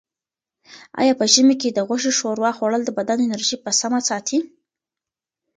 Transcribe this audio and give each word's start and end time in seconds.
آیا 1.01 1.13
په 1.19 1.25
ژمي 1.33 1.55
کې 1.61 1.69
د 1.71 1.79
غوښې 1.87 2.11
ښوروا 2.17 2.51
خوړل 2.57 2.81
د 2.85 2.89
بدن 2.97 3.17
انرژي 3.25 3.57
په 3.63 3.71
سمه 3.79 3.99
ساتي؟ 4.09 4.39